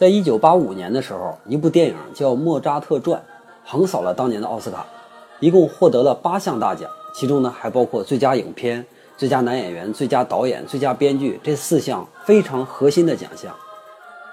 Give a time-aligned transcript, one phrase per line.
[0.00, 3.20] 在一九八五年的时候，一部电影叫《莫扎特传》，
[3.62, 4.86] 横扫了当年的奥斯卡，
[5.40, 8.82] 一共获得了八项大奖，其中呢还包括最佳影片、
[9.18, 13.54] 最佳男演员、最佳导演、最佳编剧这四项非常核心的奖项。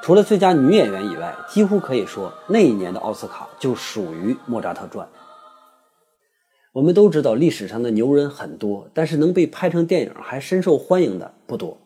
[0.01, 5.05] 除了最佳女演员以外，几乎可以说那一年的奥斯卡就属于《莫扎特传》。
[6.71, 11.77] 我们都知道历史上的牛人很多，但是能被拍成电影还深受欢迎的不多，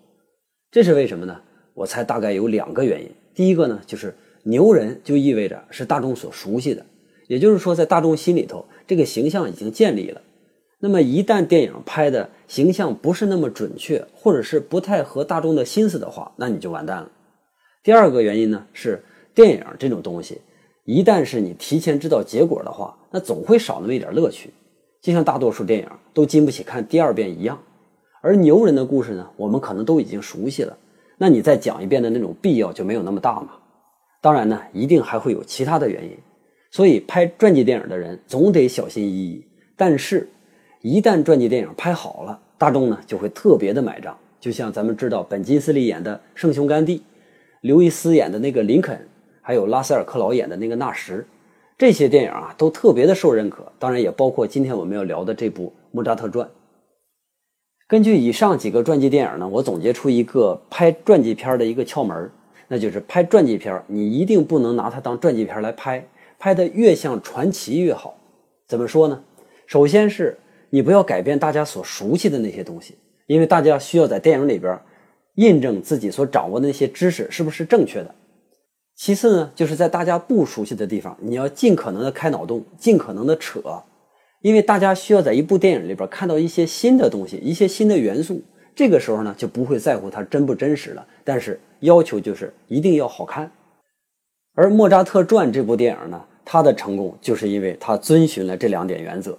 [0.69, 1.41] 这是为什么呢？
[1.73, 3.11] 我猜大概有两个原因。
[3.33, 6.85] 第一个呢，就是牛人就意味着是大众所熟悉的，
[7.27, 10.21] 也就是说，在大众心里头，这个形象已经建立了。
[10.79, 17.11] 那么，一旦电影拍的形象不是那么准确，或者是不太合大众的心思的话，那你就完蛋了。
[17.83, 19.03] 第二个原因呢，是
[19.35, 20.41] 电影这种东西，
[20.85, 24.49] 一旦是你提前知道结果的话，那总会少那么一点乐趣，
[25.01, 27.61] 就像大多数电影都经不起看第二遍一样。
[28.21, 30.75] 而牛人的故事呢，我们可能都已经熟悉了。
[31.21, 33.49] 那你再讲一遍的那种必要就没有那么大嘛？
[34.21, 36.17] 当然呢，一定还会有其他的原因。
[36.71, 39.45] 所以拍传记电影的人总得小心翼翼。
[39.77, 40.27] 但是，
[40.81, 44.17] 一旦传记电影拍好了，大众呢就会特别的买账。
[44.39, 46.97] 就像咱们知道本·金斯利演的《圣雄甘地》，
[47.61, 49.07] 刘易斯演的那个林肯，
[49.43, 51.23] 还有拉塞尔·克劳演的那个纳什，
[51.77, 53.71] 这些电影啊都特别的受认可。
[53.77, 56.47] 当然，也包括今天我们要聊的这部《莫扎特传》。
[57.91, 62.31] 根据以上几个传记电影呢，我总结出一个拍传记片的一个窍门，
[62.69, 66.07] 那就是拍传记片，你一定不能拿它当传记片来拍，
[66.39, 68.15] 拍的越像传奇越好。
[68.65, 69.21] 怎么说呢？
[69.67, 70.39] 首先是
[70.69, 72.95] 你不要改变大家所熟悉的那些东西，
[73.27, 74.79] 因为大家需要在电影里边
[75.35, 78.15] 印证自己所掌握的那些知识是不是正确的。
[78.95, 83.61] 其次呢，就是在大家不熟悉的地方，你要尽可能的开脑洞，尽可能的扯。
[84.41, 88.41] 因为大家需要在一部电影里边看到一些新的东西，一些新的元素，
[88.75, 91.05] 这个时候呢就不会在乎它真不真实了。
[91.23, 93.51] 但是要求就是一定要好看。
[94.53, 99.37] 而《莫扎特传》这部电影呢，它的成功就是因为它遵循了这两点原则。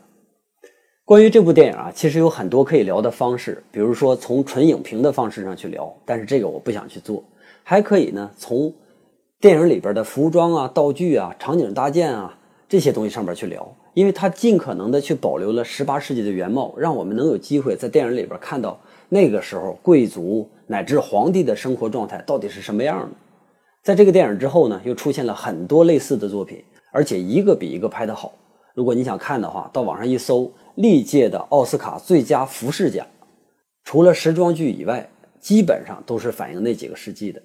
[1.05, 7.23] 关于这部电影啊，其实有很多可以聊的方式，比如说从纯影评的方式上去聊，但是这个我不想去做。
[7.65, 8.73] 还可以呢，从
[9.41, 12.39] 电影里边的服装啊、道具啊、场景搭建啊
[12.69, 13.77] 这些东西上面去聊。
[13.95, 23.11] 因为它尽可能的去保留了十八世纪的原貌，让我们能有机会在电影里边看到那个时候贵族乃至皇帝的生活状态到底是什么样的。
[23.83, 28.33] 在这个电影之后呢，又出现了很多类似的作品，而且一个比一个拍得好。
[28.75, 33.07] 如果你想看的话，到网上一搜，历届的奥斯卡最佳服饰奖，
[33.85, 37.43] 除了时装剧以外，基本上都是反映那几个世纪的。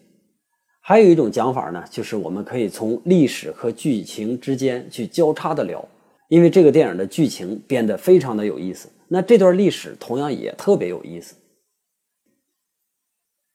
[0.80, 5.84] 还有一种讲法呢，就是我们可以从历史和剧情之间去交叉的聊。
[6.28, 11.36] 因为这个电影的剧情编得非常的有意思，那这段历史同样也特别有意思。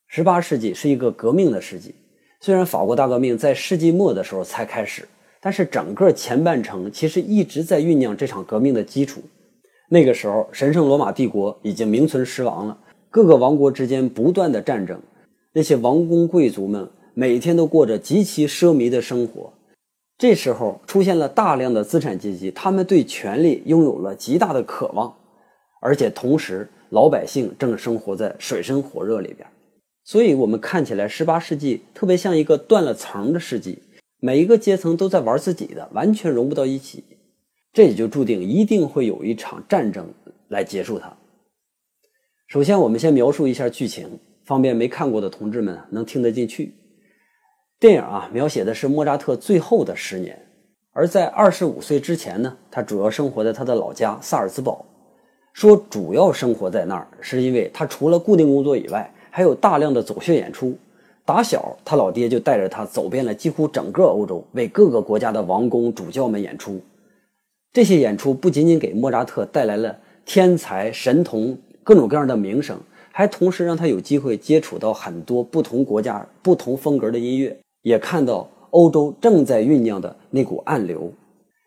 [0.07, 1.95] 十八世纪是一个革命的世纪，
[2.41, 5.09] 虽然法国大革命在世纪末的时候才开始，
[5.41, 9.23] 但是整个前半程其实一直在酝酿这场革命的基础。
[9.89, 12.79] 那个时候，神圣罗马帝国已经名存实亡了，
[13.11, 15.01] 各个王国之间不断的战争，
[15.53, 19.53] 那些王公贵族们每天都过着极其奢靡的生活。
[20.23, 25.13] 这时候出现了大量的资产阶级，他们对权力拥有了极大的渴望，
[25.81, 29.45] 而且同时老百姓正生活在水深火热里边，
[30.05, 33.81] 所以我们看起来十八世纪特别像一个断了层的世纪，
[34.21, 37.03] 每一个阶层都在玩自己的，完全融不到一起，
[37.73, 40.07] 这也就注定一定会有一场战争
[40.47, 41.13] 来结束它。
[42.47, 46.75] 首先，我们先描述一下剧情，方便没看过的同志们能听得进去。
[47.83, 50.41] 电影啊，描写的是莫扎特最后的十年，
[50.93, 54.87] 而在二十五岁之前呢，他主要生活在他的老家萨尔茨堡。
[55.53, 60.79] 说主要生活在那儿，是因为他除了固定工作以外，还有大量的走穴演出。
[61.25, 66.81] 打小，他老爹就带着他走遍了几乎整个欧洲，为各个国家的王公主教们演出。
[67.73, 72.79] 这些演出不仅仅给莫扎特带来了天才、神童各种各样的名声，
[73.11, 77.59] 还同时让他有机会接触到很多不同国家、不同风格的音乐。
[77.83, 81.13] 也看到欧洲正在酝酿的那股暗流。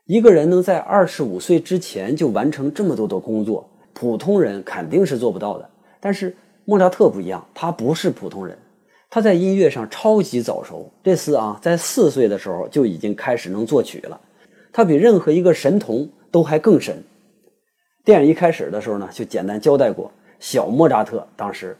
[0.06, 5.70] 一个人能在二十五岁之前就完成这么多的工作，普通人肯定是做不到的。
[6.00, 8.58] 但是莫扎特不一样，他不是普通人，
[9.10, 10.92] 他在音乐上超级早熟。
[11.04, 14.22] 这次啊，在四岁的时候就已经开始能作曲了，
[14.72, 17.04] 他比任何一个神童都还更神。
[18.04, 21.76] 电影一开始的时候呢，就简单交代过，小莫扎特当时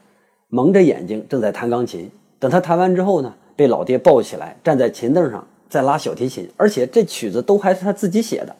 [0.48, 2.10] 蒙着眼睛正在弹钢琴，
[2.40, 3.32] 等他弹完之后呢。
[3.56, 8.54] 被老爹抱起来，站在琴凳上在拉小提琴，而且这曲子都还是他自己写的。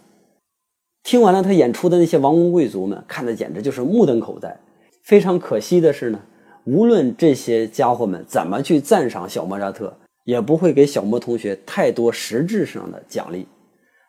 [1.03, 4.59] 听完了他演出的那些王公贵族们，看的简直就是目瞪口呆。
[5.05, 6.19] 非常可惜的是呢，
[6.65, 13.47] 无论这些家伙们怎么去赞赏小莫扎特，也不会给小莫同学太多实质上的奖励。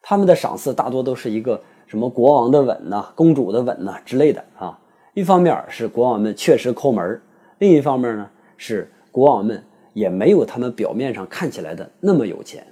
[0.02, 4.80] 他们的赏赐大多都是一个什么国王的吻呐、公主的吻呐之类的啊。
[5.14, 7.22] 一方面是国王们确实抠门
[7.60, 9.64] 另一方面呢是国王们
[9.98, 12.64] 也没有他们表面上看起来的那么有钱。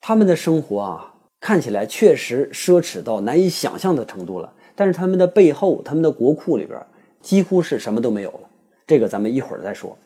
[0.00, 6.80] 他们的生活啊看起来确实奢侈到难以想象的程度了，但是他们的背后、他们的国库里边
[7.20, 8.48] 几乎是什么都没有了。
[8.86, 9.98] 这个咱们一会儿再说。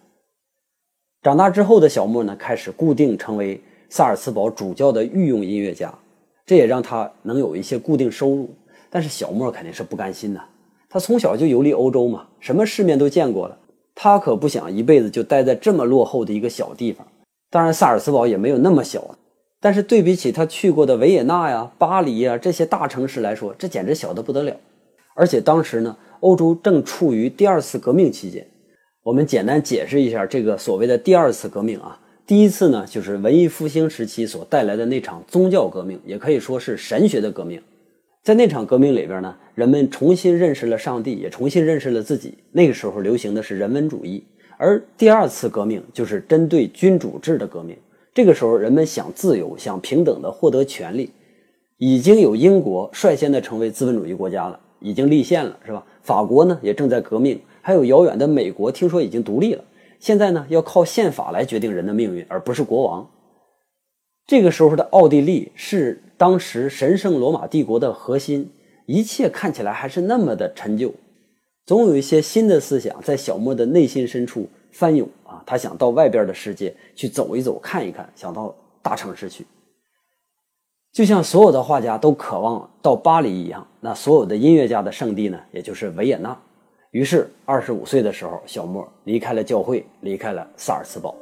[1.23, 3.61] 长大之后的小莫呢，开始固定成为
[3.91, 5.93] 萨尔茨堡主教的御用音乐家。
[6.47, 8.49] 这也让他能有一些固定收入，
[8.89, 10.41] 但是小莫肯定是不甘心的。
[10.89, 13.59] 他从小就游历欧洲嘛，什么世面都见过了，
[14.01, 17.05] 他可不想一辈子就待在这么落后的一个小地方。
[17.51, 19.19] 当然，萨尔茨堡也没有那么小啊，
[19.61, 24.55] 但是对比起他去过的维也纳呀、巴黎呀这些大城市来说，这简直小得不得了。
[25.17, 28.47] 而且当时呢，欧洲正处于第二次革命期间。
[29.03, 31.99] 我们简单解释一下这个所谓的第二次革命啊。
[32.25, 37.61] 第一次呢，就是文艺复兴时期所带来的那场宗教革命，也可以说是神学的革命。
[38.23, 42.35] 在那场革命里边呢，人们重新认识了上帝，也重新认识了自己。
[42.53, 44.23] 那个时候流行的是人文主义，
[44.59, 47.77] 而第二次革命就是针对君主制的革命。
[48.13, 51.11] 这个时候，人们想自由，想平等的获得权利。
[51.77, 55.87] 已经有英国率先的成为资本主义国家了，已经立宪了，是吧？
[56.03, 59.63] 法国呢也正在革命，还有遥远的美国，听说已经独立了。
[60.01, 63.09] 现在呢，要靠宪法来决定人的命运，而不是国王。
[64.27, 68.51] 这个时候的奥地利是当时神圣罗马帝国的核心，
[68.87, 70.93] 一切看起来还是那么的陈旧。
[71.65, 79.47] 总有一些新的思想在小莫的内心深处翻涌啊，他想到外边的世界去走一走、看一看，想到大城市去。
[80.93, 86.37] 就像所有的画家都渴望到巴黎一样，那所有的音乐家的圣地呢，也就是维也纳。
[86.91, 91.15] 于是，二十五岁的时候，小莫离开了教会，离开了萨尔茨堡。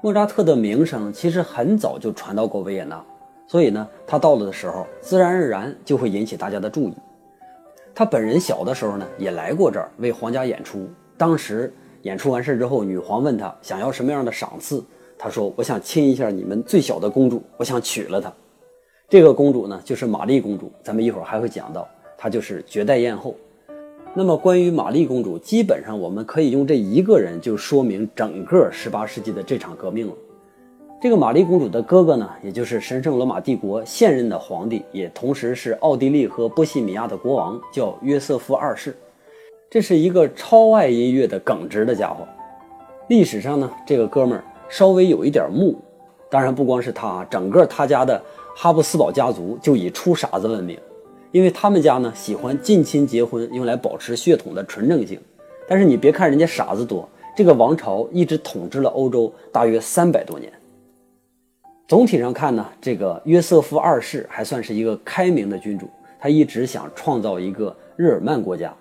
[0.00, 3.04] 莫扎特的名声其实很早就传到过维也纳，
[3.48, 6.94] 所以呢，他到了的时候，自然而然就会引起大家的注意。
[7.94, 10.88] 他本人小的时候呢，也来过这儿为皇家演出。
[11.16, 14.84] 当时演出完事之后，女皇问他想要什么样的赏赐，
[15.18, 18.32] 他说：“我想亲一下你们最小的公主，我想娶了她。”
[19.10, 20.70] 这个公主呢，就是玛丽公主。
[20.80, 23.34] 咱们一会儿还会讲到，她就是绝代艳后。
[24.14, 30.12] 那么，关于玛丽公主，基本上我们可以用这一个人就说明整个18世纪的这场革命了。
[31.00, 38.96] 这个玛丽公主的哥哥呢，也就是神圣罗马帝国现任的皇帝，也同时是奥地利和波西米亚的国王，叫约瑟夫二世。
[39.70, 42.26] 这是一个超爱音乐的耿直的家伙。
[43.08, 45.76] 历史上呢，这个哥们儿稍微有一点木。
[46.28, 48.20] 当然，不光是他，整个他家的。
[48.56, 50.76] 哈布斯堡家族就以出傻子闻名，
[51.30, 55.20] 因为他们家呢喜欢近亲结婚，用来保持血统的纯正性。
[55.68, 60.50] 但是你别看人家傻子多，这个王朝一直统治了欧洲大约三百多年。
[61.86, 65.88] 总体上看呢，这个约瑟夫二世还算是一个开明的君主，
[66.18, 68.74] 他一直想创造一个日耳曼国家。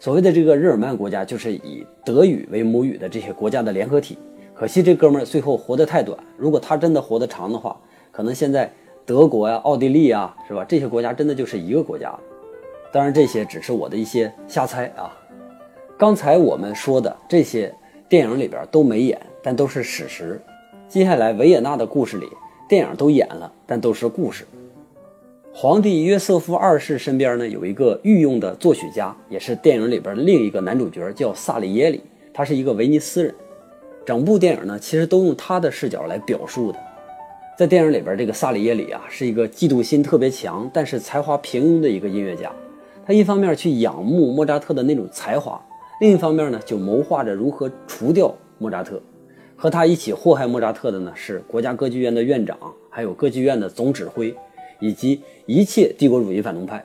[0.00, 4.18] 所谓的这个日耳曼国家，就是以德语为母语的这些国家的联合体。
[4.52, 7.80] 可惜这哥们儿最后活得太短，如果他真的活得长的话，
[8.10, 8.72] 可能现在。
[9.06, 10.64] 德国呀，奥地利啊，是吧？
[10.64, 12.14] 这些国家真的就是一个国家。
[12.92, 15.12] 当然，这些只是我的一些瞎猜啊。
[15.98, 17.74] 刚才我们说的这些
[18.08, 20.40] 电影里边都没演，但都是史实。
[20.88, 22.26] 接下来维也纳的故事里，
[22.68, 24.44] 电影都演了，但都是故事。
[25.52, 32.00] 皇帝约瑟夫二世身边呢有一个御用的作曲家，也是电影里边另一个男主角，叫萨里耶里。
[32.32, 33.34] 他是一个威尼斯人。
[34.04, 36.78] 整部电影呢，其实都用他的视角来表述的。
[37.56, 42.50] 在电影里边，这个萨里耶里啊，是一个嫉妒心特别强，但是才华平庸的一个音乐家。
[43.06, 45.64] 他一方面去仰慕莫扎特的那种才华，
[46.00, 49.00] 另一方面呢，就谋划着如何除掉莫扎特。
[49.54, 52.58] 和他一起祸害莫扎特的呢，是国家歌剧院的院长，
[52.90, 54.34] 还有歌剧院的总指挥，
[54.80, 56.84] 以及一切帝国主义反动派。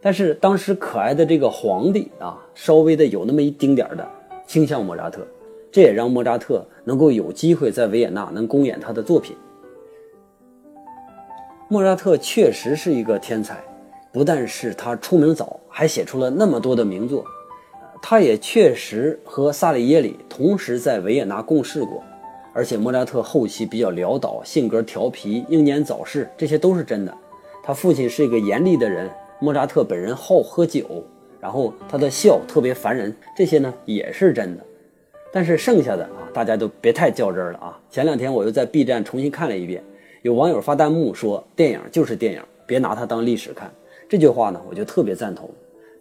[0.00, 4.08] 但是当时可爱的这个皇帝啊，稍微的有那么一丁点的
[4.46, 5.26] 倾向莫扎特，
[5.72, 9.34] 这也让莫扎特能够有机会在维也纳能公演他的作品。
[11.70, 13.62] 莫扎特确实是一个天才，
[14.10, 17.22] 不但是他出名早，还写出了那么多的名作。
[18.00, 22.02] 他也确实和萨里耶里同时在维也纳共事过，
[22.54, 27.14] 而且莫扎特后期比较潦倒，性格调皮，英年早逝，这些都是真的。
[27.62, 31.04] 他父亲是一个严厉的人，莫扎特本人好喝酒，
[31.38, 34.64] 然后他的笑特别烦人，这些呢也是真的。
[35.30, 37.78] 但是剩下的啊，大家都别太较真了啊。
[37.90, 39.84] 前两天我又在 B 站重新看了一遍。
[40.22, 43.70] 有网友发弹幕说：“电影就是电影，别拿它当历史看。”
[44.08, 45.48] 这句话呢，我就特别赞同。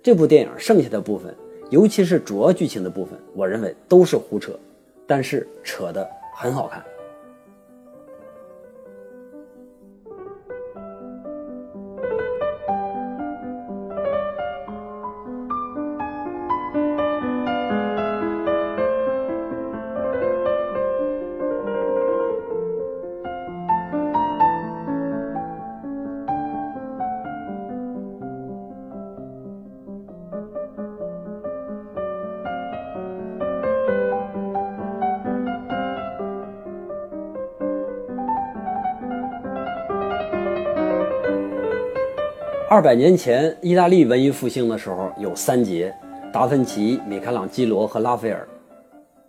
[0.01, 1.35] 这部电影剩下的部分
[1.69, 4.57] 尤其是主要剧情的部分，我认为都是胡扯，
[5.05, 6.83] 但是扯得很好看。
[42.77, 45.91] 二百年前，意大利文艺复兴的时候有三杰：
[46.31, 48.47] 达芬奇、米开朗基罗和拉斐尔。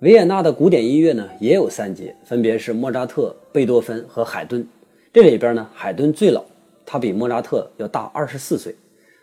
[0.01, 4.69] 维也纳的古典音乐呢也有三杰，分别是莫扎特、贝多芬和海顿。
[5.15, 6.45] 这里边呢，海顿最老，
[6.85, 8.71] 他比莫扎特要大二十四岁；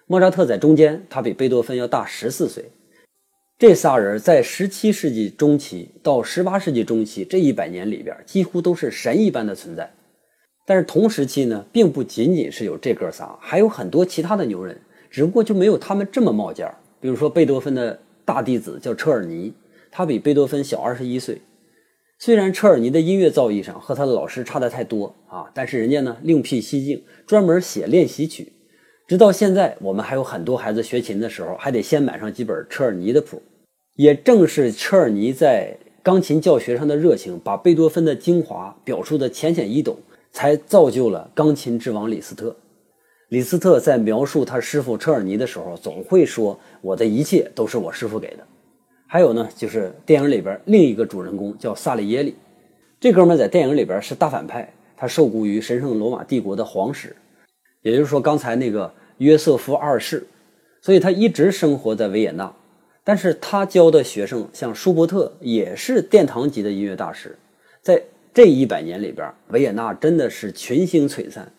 [0.08, 2.66] 莫扎特在中间，他比贝多芬要大十四岁。
[3.60, 9.88] 这仨人在十七世纪中期到十八世纪中期这一百年里边，几乎都是神一般的存在。
[10.66, 14.82] 但是同时期呢，并不仅仅是有这哥仨，还有很多其他的牛人，
[15.12, 16.76] 只不过就没有他们这么冒尖儿。
[17.00, 19.54] 比如说贝多芬的大弟子叫车尔尼，
[19.92, 21.42] 他比贝多芬小二十一岁。
[22.18, 28.54] 虽然车尔尼的音乐造诣上和他的老师差得太多啊，但是人家呢另辟蹊径，专门写练习曲。
[29.08, 33.40] 直到现在，我们还有很多孩子学琴的时候，还得先买上几本车尔尼的谱。
[33.98, 40.00] 也正是车尔尼在钢琴教学上的热情，把贝多芬的精华表述的浅显易懂。
[40.36, 42.54] 才造就了钢琴之王李斯特。
[43.30, 48.46] 李斯特在描述他师傅车尔尼的时候，总会说：“我的一切都是我师傅给的。”
[49.08, 52.36] 还有呢，就是电影里边另一个主人公叫萨利耶里，
[53.00, 57.16] 这哥们在电影里边是大反派，他受雇于神圣罗马帝国的皇室，
[57.82, 60.28] 也就是说刚才那个约瑟夫二世，
[60.82, 62.54] 所以他一直生活在维也纳。
[63.06, 67.38] 但是他教的学生像舒伯特也是殿堂级的音乐大师，
[67.82, 68.04] 在。
[68.36, 71.50] 这一百年里边，维也纳真的是群星璀璨。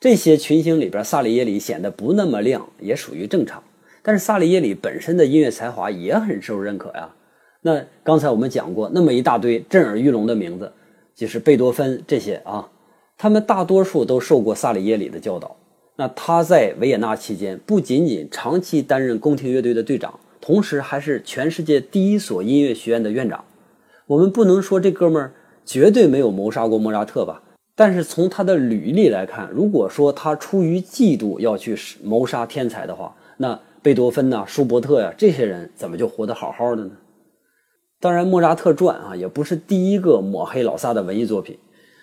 [0.00, 3.62] 这些群星里边，萨里耶里显得不那么亮，也属于正常。
[4.02, 7.14] 但是萨里耶里本身的音乐才华也很受认可呀。
[7.62, 10.72] 那刚才我们讲过，那么一大堆震耳欲聋的名字，
[11.14, 12.68] 就是贝多芬这些啊，
[13.16, 15.56] 他们大多数都受过萨里耶里的教导。
[15.94, 23.44] 那他在维也纳期间，不仅仅长期担任宫廷乐队的队长，同时还是全世界第一所音乐学院的院长。
[24.08, 25.32] 我们不能说这哥们儿。
[25.66, 27.42] 绝对没有谋杀过莫扎特吧？
[27.74, 36.92] 但是从他的履历来看，如果说他出于嫉妒要去谋杀天才的话，那贝多芬呐、舒伯特呀这些人怎么就活得好好的呢？
[38.00, 41.58] 当然，《莫扎特传》啊也不是第一个抹黑老萨的文艺作品。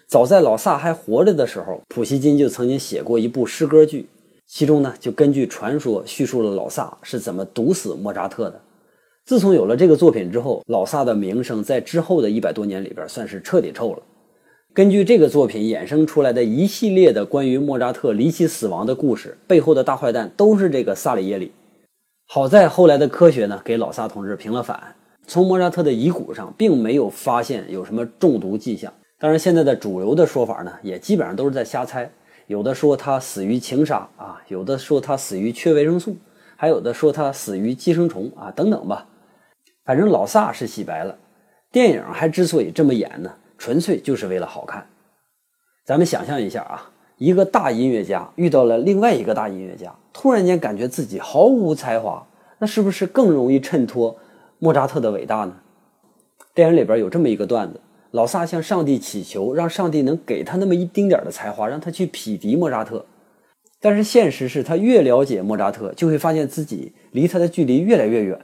[0.07, 4.07] 早在老萨还活着的时候，普希金就曾经写过一部诗歌剧，
[4.45, 8.61] 其中呢就根据传说叙述了老萨是怎么毒死莫扎特的。
[9.25, 13.99] 自从有了这个作品之后，老萨的名声在之后的一百多年里边算是彻底臭了。
[14.73, 21.53] 根据这个作品衍生出来的一系列的关于莫扎特离奇死亡的故事，背后的大坏蛋都是这个萨里耶里。
[22.27, 24.93] 好在后来的科学呢给老萨同志平了反，
[25.25, 28.91] 从莫扎特的遗骨上并没有发现有什么中毒迹象。
[29.19, 32.11] 当然，现在的主流的说法呢也基本上都是在瞎猜，
[32.47, 36.17] 有的说他死于情杀啊，有的说他死于缺维生素，
[36.57, 39.07] 还有的说他死于寄生虫啊，等等吧。
[39.85, 41.17] 反正老萨是洗白了，
[41.71, 44.87] 电影还之所以这么演呢，纯粹就是为了好看。
[45.85, 52.25] 咱们想象一下啊，一个大音乐家遇到了另外一个大音乐家，突然间感觉自己毫无才华，
[52.59, 54.17] 那是不是更容易衬托
[54.59, 55.53] 莫扎特的伟大呢？
[56.55, 63.05] 电影里边有这么一个段子：老萨向上帝祈求，让上帝能给他那么一丁点的才华，让他去匹敌莫扎特。
[63.81, 68.39] 但是现实是他越了解莫扎特，就会发现自己离他的距离越来越远。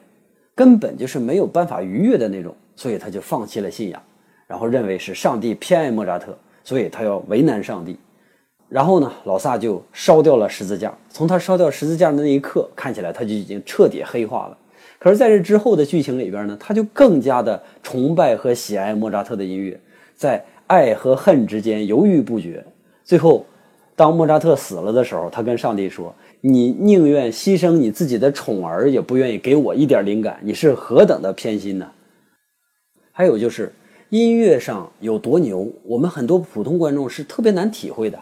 [0.60, 4.04] 根本就是没有办法逾越的那种，所以他就放弃了信仰，
[4.46, 7.98] 然后认为是上帝偏爱莫扎特，所以他要为难上帝。
[8.68, 10.94] 然后呢，老萨就烧掉了十字架。
[11.08, 14.58] 从他烧掉十字架的那一刻，看起来他就已经彻底黑化了。
[15.00, 19.80] 可是在这之后的剧情里边呢，他就更加的崇拜和喜爱莫扎特的音乐，
[20.14, 22.62] 在爱和恨之间犹豫不决。
[23.06, 23.46] 最后，
[23.96, 26.14] 当莫扎特死了的时候，他跟上帝说。
[26.42, 31.92] 你宁愿牺牲你自己的宠儿，也不愿意给我一点灵感，你是何等的偏心呢？
[33.12, 33.74] 还有就是
[34.08, 38.18] 音乐上有多牛，我们很多普通观众是特别难体会的，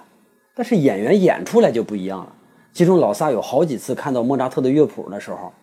[0.56, 2.34] 但是演员演出来就不一样了。
[2.74, 5.54] 其中老萨有好几次看到莫扎特的乐谱的时候，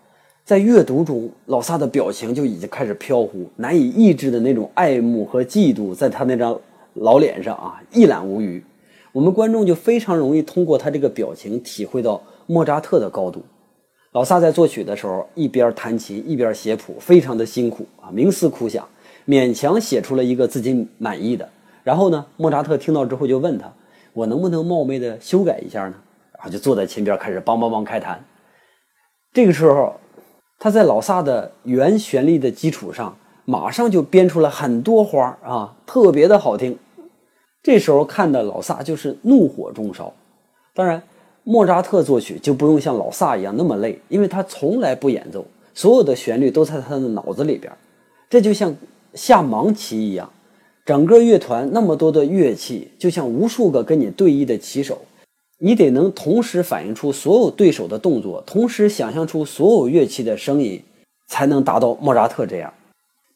[0.45, 6.57] 在阅读中，老萨的表情就已经开始飘忽，难以抑制的那种爱慕和嫉妒，在他那张
[6.93, 8.63] 老脸上啊一览无余。
[9.11, 12.23] 我们观众就非常容易通过他这个表情体会到。
[12.47, 13.43] 莫扎特的高度，
[14.13, 18.87] 老萨在作曲的时候，一边弹琴一边写谱，非常的辛苦啊，冥思苦想，
[19.27, 21.49] 勉强写出了一个自己满意的。
[21.83, 23.73] 然后呢，莫扎特听到之后就问他
[24.15, 25.95] ：“我能不能冒昧的修改一下呢？”
[26.33, 28.25] 然后就坐在琴边开始梆梆梆开弹。
[29.33, 29.95] 这个时候，
[30.59, 36.79] 他在老萨的原旋律的基础上，马上就编出了很多花啊，特别的好听。
[37.63, 40.13] 这时候看的老萨就是怒火中烧。
[40.75, 41.03] 当然，
[41.45, 47.71] 莫扎特作曲就不用像老萨一样那么累，因为他从来不演奏，所有的旋律都在他的脑子里边。
[48.29, 48.75] 这就像
[49.13, 50.31] 下盲棋一样。
[50.87, 54.99] 整个乐团那么多的乐器，就像无数个跟你对弈的棋手，
[55.59, 60.83] 你得能同时反映出所有对手的动作，同时想象出所有乐器的声音，
[61.27, 62.73] 才能达到莫扎特这样。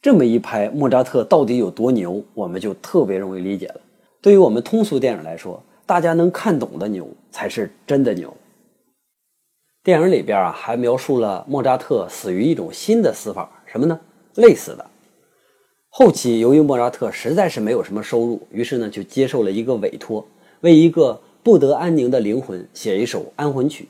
[0.03, 3.81] 这么一拍，莫扎特到底有多牛，我们就特别容易理解了。
[4.21, 8.37] 对于我们通俗电影来说，大家能看懂的牛才是真的牛。
[9.83, 13.99] 电影里边啊，还描述了莫扎特死于一种新的死法，什么呢？
[14.35, 14.85] 累死的。
[15.89, 20.23] 后期，由于莫扎特实在是没有什么收入，于是呢就接受了一个委托，
[20.61, 23.89] 为一个不得安宁的灵魂写一首安魂曲。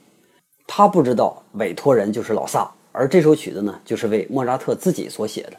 [0.69, 5.55] 他不知道委托人就是老萨，而这首曲子呢就是为莫扎特自己所写的。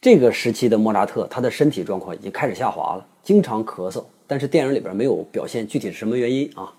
[0.00, 6.72] 这个时期的莫扎特，他的身体状况已经开始下滑了，经常咳嗽，但是电影里边没有表现具体是什么原因啊。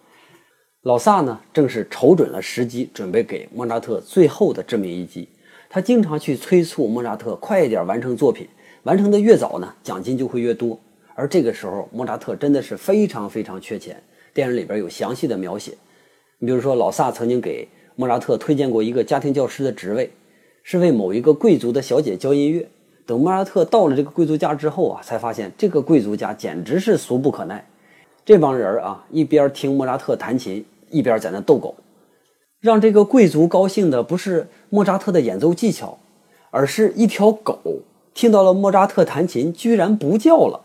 [0.84, 5.27] 老萨呢正是瞅准了时机，准备给莫扎特最后的致命一击。
[5.70, 8.48] 他经常去催促莫扎特快一点完成作品。
[8.84, 10.79] 完成的越早呢，奖金就会越多。
[11.15, 14.01] 而这个时候，莫扎特真的是非常非常缺钱。
[14.34, 15.74] 电影里边有详细的描写。
[16.38, 20.09] 你比如说，老萨曾经给莫扎特推荐过一个家庭教师的职位，
[20.64, 22.70] 是为某一个贵族的小姐教音乐。
[23.09, 27.65] 等莫扎特到了这个贵族家之后啊，才发现这个贵族家简直是俗不可耐。
[28.24, 31.74] 这帮人啊，一边听莫扎特弹琴，一边在那逗狗。
[32.59, 35.98] 让这个贵族高兴的不是莫扎特的演奏技巧，
[36.51, 37.57] 而是一条狗。
[38.13, 40.61] 听到了莫扎特弹琴，居然不叫了。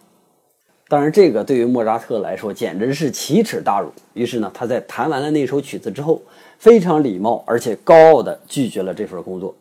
[0.88, 3.90] 当然，这个对于莫扎特来说简直是奇耻大辱。
[4.12, 6.20] 于是呢，他在弹完了那首曲子之后，
[6.58, 9.54] 非常礼貌而且高傲地拒绝了这份工作。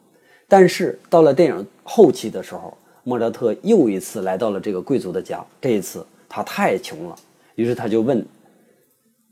[0.49, 5.43] 但是到了电影后期的时候，莫扎特又一次来到了这个贵族的家。
[5.61, 7.15] 这一次他太穷了，
[7.55, 8.25] 于是他就问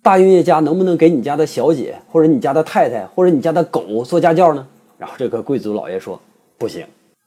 [0.01, 4.67] 大音乐家能不能给你家的小姐，或者你家的太太，或者你家的狗做家教呢？
[4.97, 6.19] 然后这个贵族老爷说
[6.57, 6.85] 不行。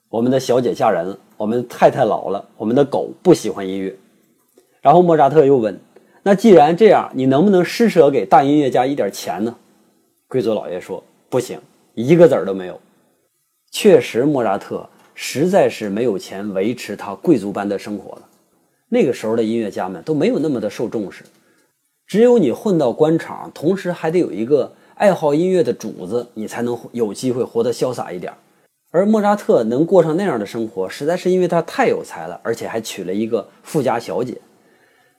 [0.08, 3.94] 我们的小姐嫁人了，我们太太老了，我们的狗不喜欢音乐。
[4.80, 5.80] 然后莫扎特又问
[6.22, 9.52] ：“那既然这样，你能不能施舍给大音乐家一点钱呢？”
[10.28, 11.58] 贵族老爷说：“不行，
[11.94, 12.78] 一个子儿都没有。”
[13.72, 18.22] 确实，莫扎特实在是没有钱维持他贵族般的生活了。
[18.88, 21.24] 那个时候的音乐家们都没有那么的受重视，
[22.07, 28.33] 只有你混到官场，同时还得有一个爱好音乐的主子，你才能有机会活得潇洒一点。
[28.90, 34.37] 而莫扎特能过上那样的生活，实在是因为他太有才了，而且还娶了一个富家小姐。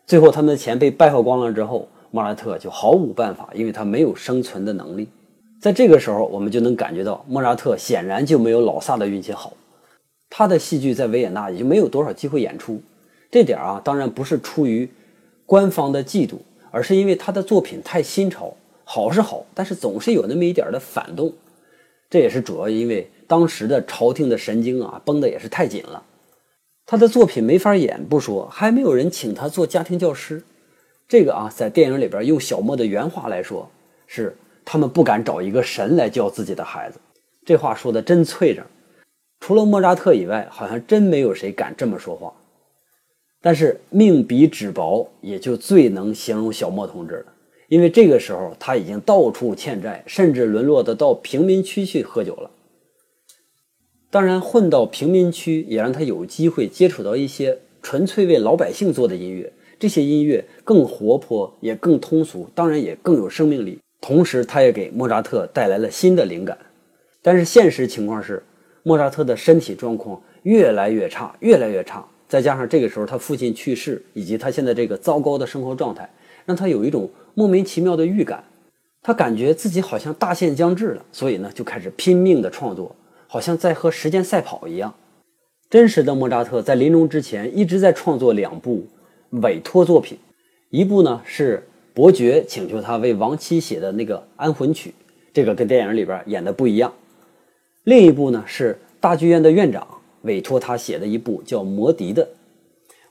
[0.08, 5.10] 最后，他们的钱被败耗光了之后，莫扎特就毫无办法，因为他没有生存的能力。
[5.60, 9.51] 在这个时候，我们就能感觉到莫扎特显然就没有老萨的运气好。
[10.38, 12.82] 他的戏剧在维也纳已经没有多少机会演出。
[13.32, 14.89] 这点啊，当然不是出于
[15.45, 16.39] 官方的嫉妒，
[16.71, 18.54] 而是因为他的作品太新潮。
[18.84, 21.32] 好是好，但是总是有那么一点的反动。
[22.10, 23.10] 这也是主要因为。
[23.28, 26.04] 当时的朝廷的神经啊，绷得也是太紧了。
[26.86, 30.43] 他的作品没法演不说，还没有人请他做家庭教师。
[31.08, 33.71] 这个啊，在电影里边用小莫的原话来说，
[34.06, 37.00] 是他们不敢找一个神来教自己的孩子。
[37.45, 38.62] 这话说的真脆着。
[39.45, 42.34] 除了莫扎特以外，好像真没有谁敢这么说话。
[43.43, 47.25] 但是命比纸薄，也就最能形容小莫同志了。
[47.67, 52.49] 因为这个时候他已经到处欠债，甚至沦落的到贫民区去喝酒了。
[54.10, 59.53] 当然，混到平民区也让他有机会接触到一些纯粹为老百姓做的音乐。
[59.77, 63.77] 这些音乐更活泼，也更通俗，当然也更有生命力。
[64.01, 66.58] 同时，他也给莫扎特带来了新的灵感。
[67.21, 68.41] 但是现实情况是，
[68.88, 72.06] 莫扎特的身体状况越来越差，越来越差。
[72.28, 76.08] 再加上这个时候他父亲去世，以及他现在这个糟糕的生活状态，
[76.45, 78.43] 让他有一种莫名其妙的预感。
[79.02, 82.95] 他感觉自己好像大限将至了，所以呢，就开始拼命的创作。
[83.28, 84.93] 好像在和时间赛跑一样。
[85.67, 88.86] 真实的莫扎特在临终之前一直在创作两部
[89.32, 90.15] 委托作品，
[90.69, 94.93] 一部呢是伯爵请求他为亡妻写的那个安魂曲，
[95.34, 96.91] 这个跟电影里边演的不一样；
[97.86, 99.88] 另一部呢是大剧院的院长
[100.24, 102.28] 委托他写的一部叫《魔笛》的。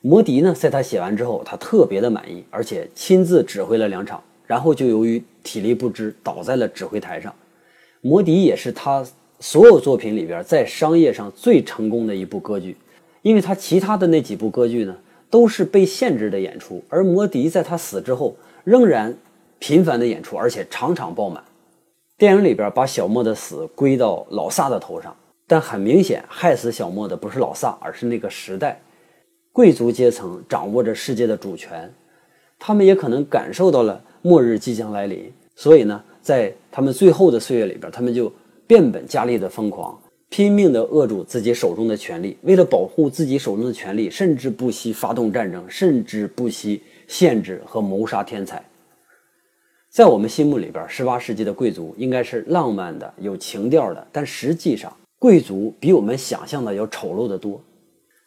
[0.00, 7.32] 魔笛呢，在他写完之后，他特别的满意，而且亲自指挥了两场，然后就由于体力不支倒在了指挥台上。
[8.00, 9.06] 魔笛》也是他
[9.38, 12.76] 所有作品里边在商业上最成功的一部歌剧，
[13.22, 14.96] 因为他其他的那几部歌剧呢
[15.30, 19.16] 都是被限制的演出，而《魔笛》在他死之后仍然
[19.60, 21.40] 频繁的演出，而且场场爆满。
[22.16, 25.14] 电影里边把小莫的死归到老萨的头上，
[25.48, 28.80] 但很明显，害死小莫的不是老萨，而是那个时代，
[29.52, 31.92] 贵族阶层掌握着世界的主权，
[32.56, 38.32] 他们也可能感受到了末日即将来临，所以呢，在他们最后的岁月里边，他们就
[38.64, 48.64] 变本加厉的疯狂，拼命的扼住自己手中的权利，为了保护自己手中的权利，甚至不惜发动战争，甚至不惜限制和谋杀天才。
[49.94, 57.60] 在我们心目里边，十八世纪的贵族应该是浪漫的、有情调的，但实际上，贵族比我们想象的要丑陋得多。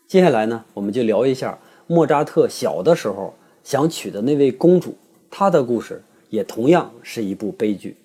[0.07, 3.33] 接下来呢，我们就聊一下莫扎特小的时候
[3.65, 4.95] 想娶的那位公主，
[5.29, 7.97] 她的故事也同样是一部悲剧。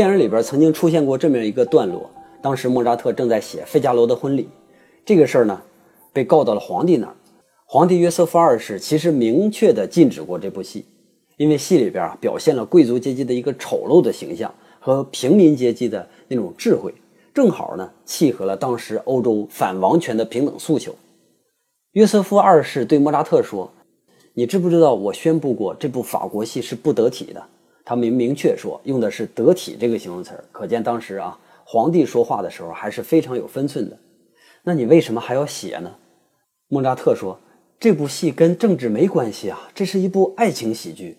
[0.00, 2.08] 电影里边曾经出现过这么一个段落，
[2.40, 4.44] 当时莫扎特正在写《费加罗的婚礼》，
[5.04, 5.60] 这个事儿呢，
[6.10, 7.14] 被告到了皇帝那儿。
[7.66, 10.86] 皇帝约瑟夫二世其实明确的禁止过这部戏，
[11.36, 16.94] 因为戏里边啊表现了贵族阶级的一个丑陋的形象和平民阶级的那种智慧，
[17.34, 20.94] 正好呢契合了当时欧洲反王权的平等诉求。
[21.92, 23.70] 约瑟夫二世对莫扎特说
[24.32, 27.44] ：“你知不知道我宣布过这部法国戏是不得体的？”
[27.90, 33.98] 他明明确说用的是“得体”这个形容词，可见当时啊，皇帝说话的时候还是非常有分寸的。
[34.62, 35.92] 那你为什么还要写呢？
[36.68, 37.36] 莫扎特说
[37.80, 41.18] ：“这部戏跟政治没关系啊，这是一部爱情喜剧。”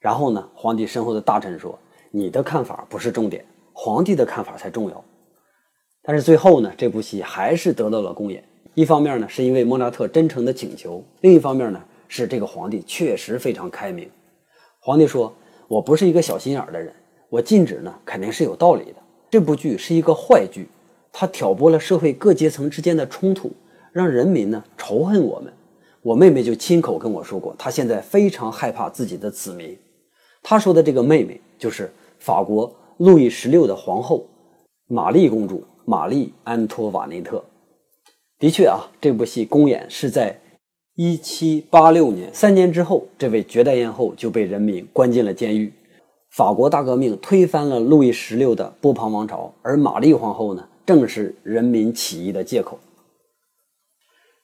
[0.00, 1.78] 然后呢，皇帝身后的大臣说
[2.12, 5.04] ：“你的看法不是重点，皇帝的看法才重要。”
[6.04, 8.44] 但是最后呢，这部戏还是得到了公演。
[8.74, 14.10] 一方面呢，是因为莫扎特真诚的请求；另一方面呢，是这个皇帝确实非常开明。
[14.78, 15.34] 皇帝说。
[15.72, 16.92] 我不是一个小心眼的人，
[17.30, 18.96] 我禁止呢，肯定是有道理的。
[19.30, 20.68] 这部剧是一个坏剧，
[21.10, 23.50] 它挑拨了社会各阶层之间的冲突，
[23.90, 25.50] 让人民呢仇恨我们。
[26.02, 29.74] 我妹妹就亲口跟我说过，她现在非常害怕自己的子民。
[30.42, 34.26] 她说的这个妹妹就是法国路易十六的皇后
[34.88, 37.42] 玛丽公主玛丽安托瓦内特。
[38.38, 40.38] 的确啊，这部戏公演是在。
[40.94, 45.72] 一七八六年，三年之后，这位绝代艳后就被人民关进了监狱。
[46.28, 52.78] 法国大革命推翻了路易十六的波旁王朝，而玛丽皇后呢，正是人民起义的借口。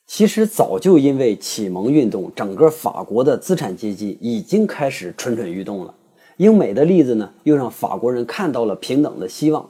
[0.06, 5.94] 其实早就因为启蒙运动，整个法国的资产阶级已经开始蠢蠢欲动了。
[6.38, 9.68] 英美的例子呢，又让法国人看到了平等的希望。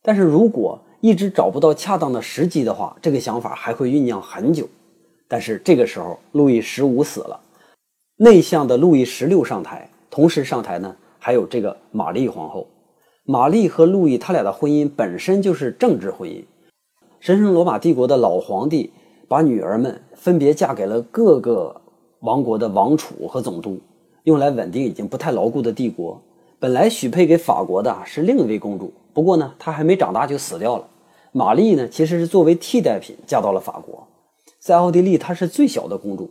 [0.00, 4.66] 但是如果一直找不到恰当的时机的话，这个想法还会酝酿很久。
[5.32, 7.38] 但是这个时候，路易十五死了，
[8.16, 12.66] 内向的路易十六上台，同时上台呢，还有这个玛丽皇后。
[13.22, 16.42] 玛丽和路易他俩的婚姻本身就是政治婚姻。
[17.20, 18.92] 神圣罗马帝国的老皇帝
[19.28, 21.80] 把女儿们分别嫁给了各个
[22.22, 23.78] 王国的王储和总督，
[24.24, 26.20] 用来稳定已经不太牢固的帝国。
[26.58, 30.84] 本来许配给法国的是另一位公主，不过呢，她还没长大就死掉了。
[31.30, 34.04] 玛丽呢，其实是作为替代品嫁到了法国。
[34.60, 36.30] 在奥地利，她是最小的公主。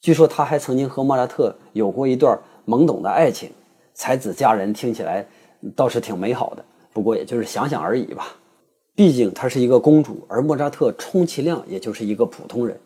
[0.00, 3.50] 据说她还曾经和莫扎特有过一段懵懂的爱情。
[3.94, 5.26] 才子佳人听起来
[5.74, 8.36] 倒是挺美好的，不过也就是想想而已吧。
[8.94, 12.78] 毕竟她是一个公主，而莫扎特充其量也就是一个普通人。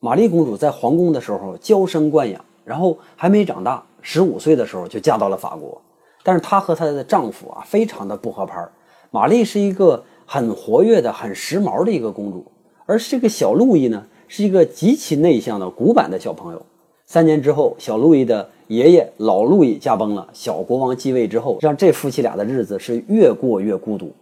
[0.00, 5.80] 玛丽公主在皇宫的时候娇生惯养，然后还没长大，十五岁的时候就嫁到了法国。
[6.24, 8.66] 但是她和她的丈夫啊，非常的不合拍。
[9.12, 12.44] 玛丽是一个很活跃的、很时髦的一个公主。
[12.92, 16.60] 而这个小路易呢，是一个极其内向的古板的小朋友。
[17.06, 24.12] 三年之后，小路易的爷爷老路易驾崩了，小国王继位之后，让这夫妻俩的日子是越过越孤独。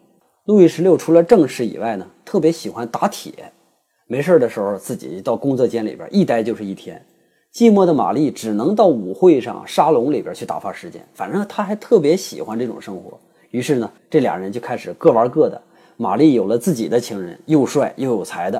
[0.44, 3.32] 路易十六除了正事以外呢，特别喜欢打铁，
[4.06, 7.04] 没事的时候自己到工作间里边一待就是一天。
[7.52, 13.18] 寂寞的玛丽只能到舞会上、沙龙里边去打发时间，反正他还特别喜欢这种生活。
[13.50, 15.60] 于是呢，这俩人就开始各玩各的。
[16.00, 18.58] 玛丽有了自己的情人，又帅又有才的；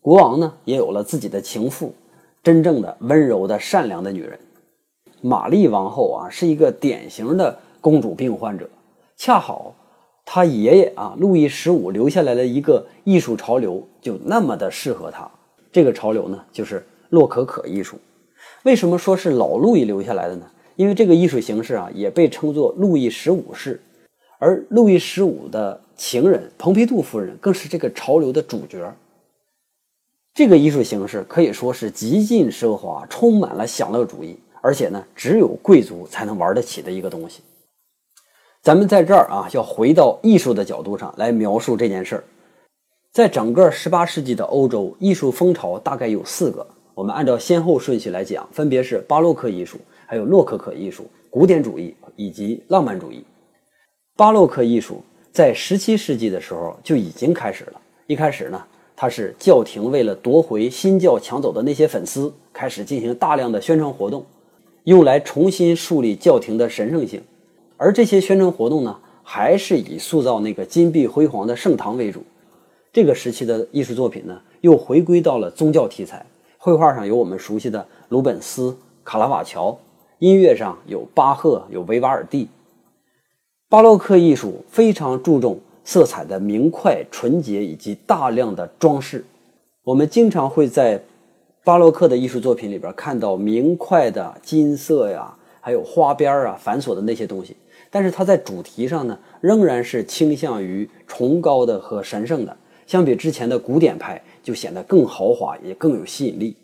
[0.00, 1.92] 国王呢，也有了自己的情妇，
[2.40, 4.38] 真正的温柔的、善良的女人。
[5.22, 8.70] 玛丽王后啊是一个典型的公主病患者，
[9.16, 9.74] 恰好
[10.24, 15.28] 她爷爷啊路易十五留下来的一个艺术潮流就那么的适合她。
[15.72, 17.98] 这个潮流呢就是洛可可艺术。
[18.62, 20.46] 为什么说是老路易留下来的呢？
[20.76, 23.80] 因为这个艺术形式啊也被称作路易十五式，
[24.38, 28.92] 而路易十五的情人蓬皮杜夫人更是这个潮流的主角。
[30.34, 37.42] 这个艺术形式可以说是极尽奢华，充满了享乐主义，而且呢，只有贵族才能玩得起的一个东西。
[38.62, 42.24] 咱们在这儿啊，要回到艺术的角度上来描述这件事儿。
[43.12, 53.24] 在整个18世纪的欧洲，艺术风潮大概有四个，我们按照先后顺序来讲，分别是巴洛克艺术、还有洛可可艺术、古典主义以及浪漫主义。
[54.16, 55.00] 巴洛克艺术
[55.32, 58.62] 在17世纪的时候就已经开始了，一开始呢。
[58.94, 64.24] 它是教廷为了夺回新教抢走的那些粉丝，开始进行大量的宣传活动，
[64.84, 67.20] 用来重新树立教廷的神圣性。
[67.78, 72.22] 而这些宣传活动呢，还是以塑造那个金碧辉煌的盛唐为主。
[72.92, 76.24] 这个时期的艺术作品呢，又回归到了宗教题材。
[76.58, 79.76] 绘画上有我们熟悉的鲁本斯、卡拉瓦乔，
[80.20, 82.46] 音乐上有巴赫、有维瓦尔第。
[83.72, 85.58] 巴洛克艺术非常注重。
[85.82, 89.24] 色彩的明快、纯洁以及大量的装饰，
[89.82, 91.02] 我们经常会在
[91.64, 97.56] 巴洛克的艺术作品里边看到明快的金色呀，还有花边啊、繁琐的那些东西。
[97.90, 102.54] 但是它在主题上呢，仍然是倾向于崇高的和神圣的。
[102.86, 106.54] 相比之前的古典派，就显得更豪华，也更有吸引力。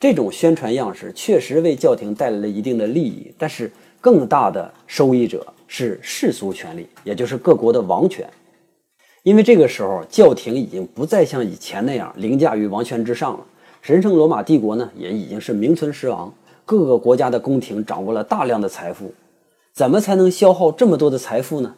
[0.00, 8.28] 这种宣传样式确实为教廷带来了一定的利益，但是更大的受益者是世俗权力，也就是各国的王权。
[9.22, 13.40] 因为这个时候，教廷已经不再像以前那样凌驾于王权之上了。
[13.82, 16.32] 神圣罗马帝国呢，也已经是名存实亡。
[16.64, 19.12] 各个国家的宫廷掌握了大量的财富，
[19.72, 21.74] 怎么才能消耗这么多的财富呢？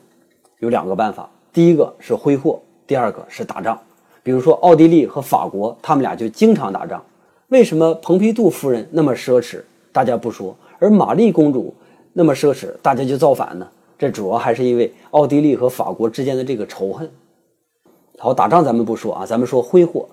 [0.60, 3.78] 有两个办法：第一个是挥霍，第二个是打仗。
[4.22, 7.02] 比如说，奥地利和法国，他们俩就经常打仗。
[7.48, 9.60] 为什么蓬皮杜夫人那么奢侈，
[9.92, 11.74] 大家不说；而玛丽公主
[12.12, 13.68] 那么奢侈，大家就造反呢？
[14.00, 17.10] 这主要还是因为奥地利和法国之间的这个仇恨。
[18.18, 20.08] 好，打仗咱们不说啊，咱们说挥霍。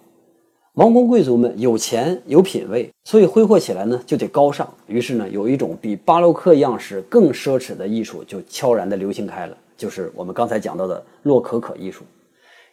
[0.73, 4.67] 王公贵族们有钱有品位，所以挥霍起来呢就得高尚。
[4.87, 12.03] 于是呢，有一种比巴洛克样式更奢侈的艺术就悄然的流行开了，就是我们刚才讲到的洛可可艺术。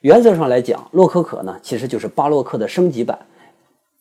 [0.00, 3.16] 原则上来讲，洛可可呢其实就是巴洛克的升级版。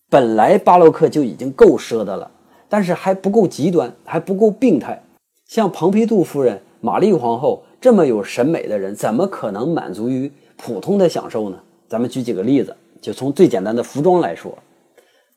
[0.10, 2.32] 本来巴洛克就已经够奢的了，
[2.68, 5.00] 但是还不够极端，还不够病态。
[5.46, 10.30] 像蓬皮杜夫人、玛丽皇后这么有审美的人，怎么可能满足于？
[10.58, 11.58] 普通的享受呢？
[11.88, 14.54] 咱们举几个例子，就从最简单的服装来说，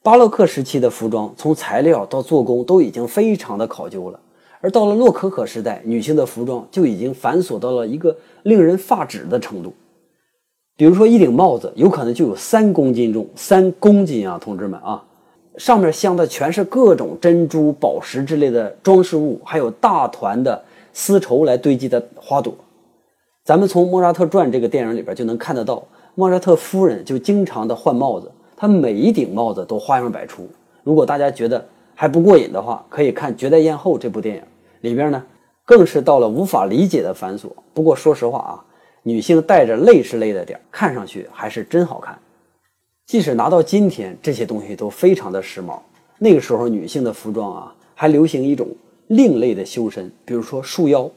[0.03, 4.19] 巴洛克时期的服装从材料到做工都已经非常的考究了，
[4.59, 9.73] 而到了洛可可时代，女性的服装就已经繁琐到了一个令人发指的程度。
[10.75, 15.01] 比如说一顶帽子，有可能就有三公斤重，三公斤啊，同志们啊，
[15.55, 20.61] 上面镶的全是各种珍珠、宝石之类的装饰物，还有大团的
[20.97, 22.51] 丝绸来堆积的花朵。
[23.45, 25.83] 咱们从《莫扎特传》这个电影里边就能看得到，
[26.15, 30.49] 莫扎特夫人就经常的换帽子，她每一顶帽子都花样百出。
[30.83, 34.41] 如果大家觉得还不过瘾的话，可以看《绝代艳后》这部电影，
[34.81, 35.23] 里边呢
[35.65, 37.49] 更是到了无法理解的繁琐。
[37.75, 38.65] 不过说实话啊，
[39.03, 42.17] 女性戴着累是累了点，看上去还是真好看。
[43.05, 45.77] 即使拿到今天，这些东西都非常的时髦。
[46.17, 48.67] 那个时候女性的服装啊，还流行一种
[49.07, 51.09] 另类的修身，比如说束腰。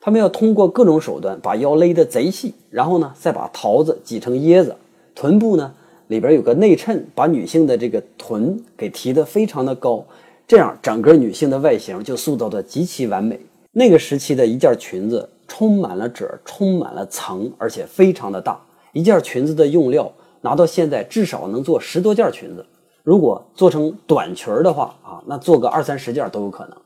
[0.00, 4.76] 他们要通过各种手段把腰勒得贼细，然后呢，再把桃子挤成椰子。
[5.14, 5.72] 臀部呢
[6.08, 10.04] 里边有个内衬，把女性的这个臀给提得非常的高，
[10.46, 13.38] 这样整个女性的外形就塑造的极其完美。
[13.72, 18.60] 那个时期的一件裙子充满了褶，充满了层，而且非常的大。
[18.92, 22.66] 一件裙子的用料拿到现在至少能做十多件裙子。
[23.02, 26.76] 如果做成短裙儿的话啊，那做个二三十件都有可能。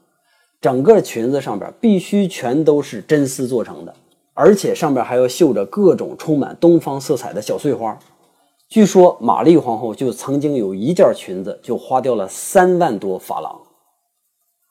[0.61, 3.95] 整个裙子上边必须全都是真丝做成的，
[4.33, 7.99] 而且上边还要绣着各种充满东方色彩的小碎花。
[8.69, 13.61] 据说玛丽皇后就曾经有一件裙子就花掉了三万多法郎，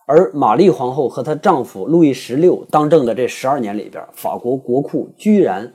[0.07, 5.71] 而玛丽皇后和她丈夫路易十六当政的这十二年里边，法国国库居然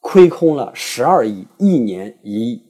[0.00, 2.62] 亏空了十二亿，一年一亿。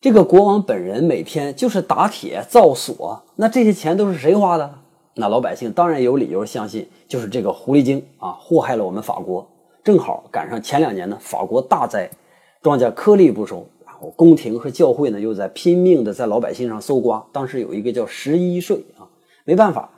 [0.00, 4.78] 这个国王本人每天就是打铁造锁，那这些钱都是谁花的？
[5.14, 9.44] 那老百姓当然有理由相信，就是这个狐狸精啊祸害了我们法国。
[9.82, 12.08] 正好赶上前两年呢，法国大灾，
[12.62, 17.26] 庄稼颗粒不收，然后宫廷和教会呢又在拼命的在老百姓上搜刮。
[17.32, 19.02] 当时有一个叫十一税啊，
[19.44, 19.90] 没办法，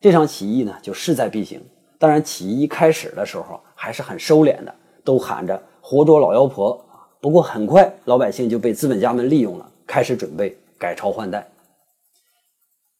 [0.00, 1.60] 这场起义呢就势在必行。
[1.98, 6.82] 当然，起义一开始的时候还是很收敛的，都喊着活捉老妖婆。
[7.22, 11.48] 不过很快，老百姓就被资本家们利用了，开始准备改朝换代。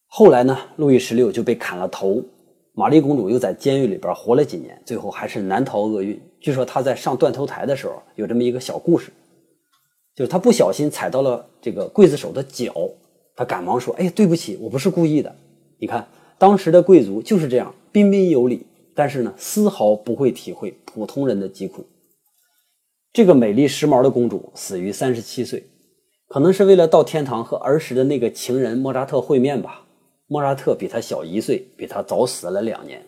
[0.07, 2.23] 后来呢，路易十六就被砍了头，
[2.73, 6.23] 玛丽公主又在监狱里边活了几年，最后还是难逃厄运。
[6.41, 9.11] 据说她在上断头台的时候，有这么一个小故事。
[10.15, 12.73] 就是她不小心踩到了这个刽子手的脚，
[13.35, 15.35] 她赶忙说：“哎，对不起，我不是故意的。”
[15.81, 16.07] 你看，
[16.39, 21.85] 当时的贵族就是这样彬彬有礼，但是呢，丝毫不会体会普通人的疾苦。
[23.13, 25.67] 这个美丽时髦的公主死于三十七岁，
[26.29, 29.85] 可能是为了到天堂和儿时的那个情人莫扎特会面吧。
[30.27, 33.05] 莫扎特比她小一岁，比她早死了两年。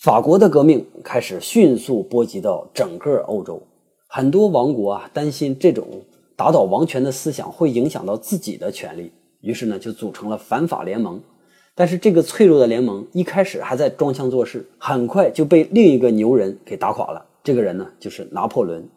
[0.00, 3.62] 法国的革命开始迅速波及到整个欧洲。
[4.08, 5.86] 很多王国啊，担心这种
[6.34, 11.22] 打倒王权的思想会影响到自己的权利，于是呢，就组成了反法联盟。
[11.76, 17.24] 但是这个脆弱的联盟一开始还在装腔作势，很快就被另一个牛人给打垮了。
[17.42, 18.88] 这个人呢，就是拿破仑。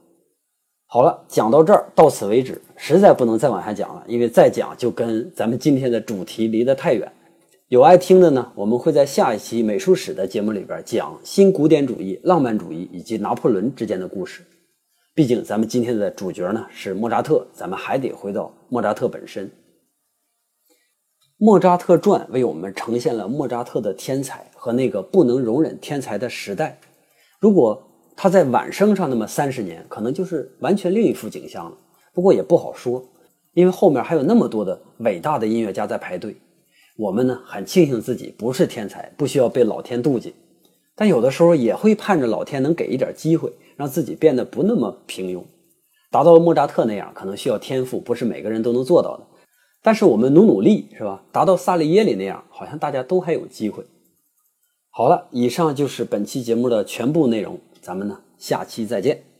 [0.86, 7.12] 好了，讲到这儿，到此为止，实在不能再往下讲了，因为再讲就跟咱们今天的主题离得太远。
[7.69, 14.43] 有爱听的呢，我们会在下一期美术史的节目里边讲新古典主义、浪漫主义以及拿破仑之间的故事。
[15.15, 19.47] 毕竟，咱们今天的主角呢是莫扎特，咱们还得回到莫扎特本身。
[21.38, 26.79] 《莫扎特传》为我们呈现了莫扎特的天才和那个不能容忍天才的时代。
[27.39, 27.82] 如果
[28.15, 31.78] 他在晚生上那么三十年，可能就是完全另一幅景象了。
[32.13, 33.04] 不过也不好说，
[33.54, 36.36] 因为后面还有那么多的伟大的音乐家在排队。
[36.97, 40.34] 我们呢，很庆幸自己不是天才，不需要被老天妒忌，
[40.95, 43.52] 但有的时候也会盼着老天能给一点机会。
[43.76, 45.43] 让自己变得不那么平庸，
[46.12, 49.26] 达到莫扎特那样，可能需要天赋，不是每个人都能做到的。
[49.82, 51.23] 但是我们努努力，是吧？
[51.32, 53.84] 达到萨利耶里那样，好像大家都还有机会。
[54.91, 59.32] 好了，以上就是本期节目的全部内容，咱们呢下期再见。